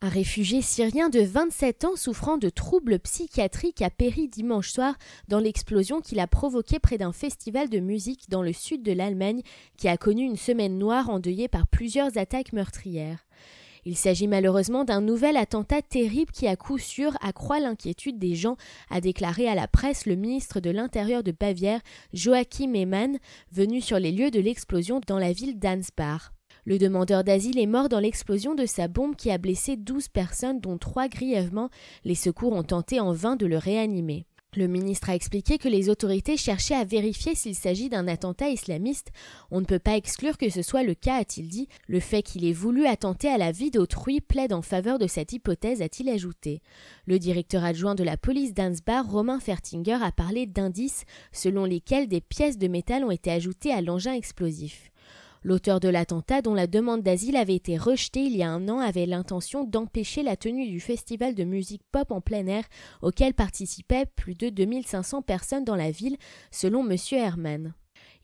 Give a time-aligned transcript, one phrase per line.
[0.00, 4.94] Un réfugié syrien de 27 ans souffrant de troubles psychiatriques a péri dimanche soir
[5.26, 9.42] dans l'explosion qu'il a provoquée près d'un festival de musique dans le sud de l'Allemagne
[9.76, 13.26] qui a connu une semaine noire endeuillée par plusieurs attaques meurtrières.
[13.84, 18.56] Il s'agit malheureusement d'un nouvel attentat terrible qui à coup sûr accroît l'inquiétude des gens,
[18.90, 21.80] a déclaré à la presse le ministre de l'Intérieur de Bavière,
[22.12, 23.18] Joachim Eman,
[23.50, 26.37] venu sur les lieux de l'explosion dans la ville d'Ansbach.
[26.68, 30.60] Le demandeur d'asile est mort dans l'explosion de sa bombe qui a blessé douze personnes,
[30.60, 31.70] dont trois grièvement.
[32.04, 34.26] Les secours ont tenté en vain de le réanimer.
[34.54, 39.12] Le ministre a expliqué que les autorités cherchaient à vérifier s'il s'agit d'un attentat islamiste.
[39.50, 41.68] On ne peut pas exclure que ce soit le cas, a-t-il dit.
[41.86, 45.32] Le fait qu'il ait voulu attenter à la vie d'autrui plaide en faveur de cette
[45.32, 46.60] hypothèse, a-t-il ajouté.
[47.06, 52.20] Le directeur adjoint de la police d'Ansbach, Romain Fertinger, a parlé d'indices selon lesquels des
[52.20, 54.90] pièces de métal ont été ajoutées à l'engin explosif.
[55.42, 58.80] L'auteur de l'attentat, dont la demande d'asile avait été rejetée il y a un an,
[58.80, 62.64] avait l'intention d'empêcher la tenue du festival de musique pop en plein air
[63.02, 66.16] auquel participaient plus de 2500 personnes dans la ville,
[66.50, 66.96] selon M.
[67.12, 67.74] Herman.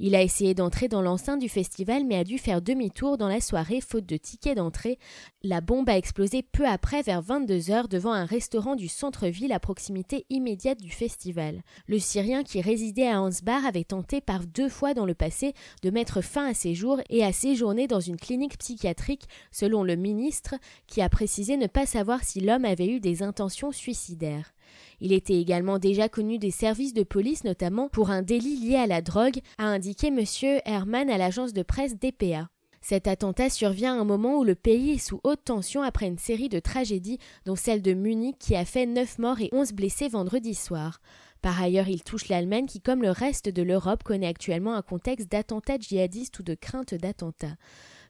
[0.00, 3.40] Il a essayé d'entrer dans l'enceinte du festival mais a dû faire demi-tour dans la
[3.40, 4.98] soirée faute de ticket d'entrée.
[5.42, 9.60] La bombe a explosé peu après vers 22 heures devant un restaurant du centre-ville à
[9.60, 11.62] proximité immédiate du festival.
[11.86, 15.90] Le Syrien qui résidait à Ansbach avait tenté par deux fois dans le passé de
[15.90, 20.54] mettre fin à ses jours et à séjourner dans une clinique psychiatrique selon le ministre
[20.86, 24.53] qui a précisé ne pas savoir si l'homme avait eu des intentions suicidaires.
[25.00, 28.86] Il était également déjà connu des services de police, notamment pour un délit lié à
[28.86, 30.20] la drogue, a indiqué M.
[30.64, 32.48] Herman à l'agence de presse DPA.
[32.80, 36.18] Cet attentat survient à un moment où le pays est sous haute tension après une
[36.18, 40.08] série de tragédies, dont celle de Munich qui a fait 9 morts et 11 blessés
[40.08, 41.00] vendredi soir.
[41.40, 45.30] Par ailleurs, il touche l'Allemagne qui, comme le reste de l'Europe, connaît actuellement un contexte
[45.30, 47.56] d'attentats djihadistes ou de crainte d'attentats.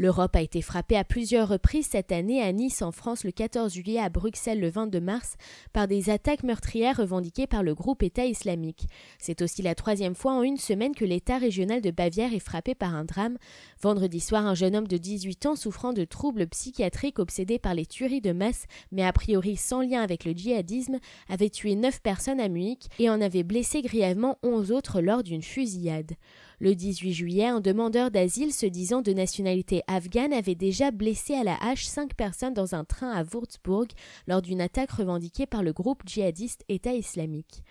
[0.00, 3.74] L'Europe a été frappée à plusieurs reprises cette année à Nice en France le 14
[3.74, 5.34] juillet, à Bruxelles le 22 mars,
[5.72, 8.86] par des attaques meurtrières revendiquées par le groupe État islamique.
[9.18, 12.76] C'est aussi la troisième fois en une semaine que l'État régional de Bavière est frappé
[12.76, 13.38] par un drame.
[13.82, 17.84] Vendredi soir, un jeune homme de 18 ans souffrant de troubles psychiatriques obsédé par les
[17.84, 22.38] tueries de masse, mais a priori sans lien avec le djihadisme, avait tué neuf personnes
[22.38, 26.12] à Munich et en avait blessé grièvement onze autres lors d'une fusillade.
[26.60, 31.44] Le 18 juillet, un demandeur d'asile se disant de nationalité afghane avait déjà blessé à
[31.44, 33.86] la hache cinq personnes dans un train à Würzburg
[34.26, 37.62] lors d'une attaque revendiquée par le groupe djihadiste État islamique.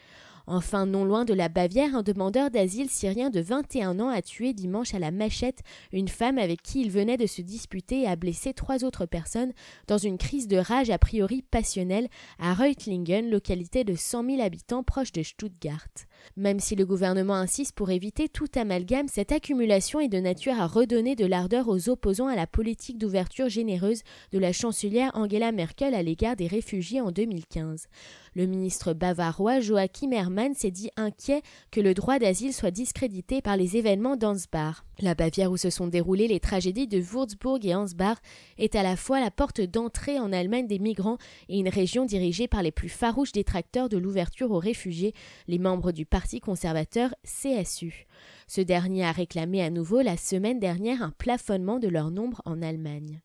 [0.49, 4.53] Enfin, non loin de la Bavière, un demandeur d'asile syrien de 21 ans a tué
[4.53, 5.59] dimanche à la machette
[5.91, 9.51] une femme avec qui il venait de se disputer et a blessé trois autres personnes
[9.87, 12.07] dans une crise de rage a priori passionnelle
[12.39, 15.89] à Reutlingen, localité de 100 000 habitants proche de Stuttgart.
[16.35, 20.67] Même si le gouvernement insiste pour éviter tout amalgame, cette accumulation est de nature à
[20.67, 25.93] redonner de l'ardeur aux opposants à la politique d'ouverture généreuse de la chancelière Angela Merkel
[25.93, 27.87] à l'égard des réfugiés en 2015.
[28.35, 31.41] Le ministre bavarois Joachim Herrmann s'est dit inquiet
[31.71, 34.83] que le droit d'asile soit discrédité par les événements d'Ansbach.
[34.99, 38.17] La Bavière où se sont déroulées les tragédies de Würzburg et Ansbach
[38.57, 41.17] est à la fois la porte d'entrée en Allemagne des migrants
[41.49, 45.13] et une région dirigée par les plus farouches détracteurs de l'ouverture aux réfugiés,
[45.47, 48.07] les membres du Parti conservateur CSU.
[48.47, 52.61] Ce dernier a réclamé à nouveau la semaine dernière un plafonnement de leur nombre en
[52.61, 53.21] Allemagne.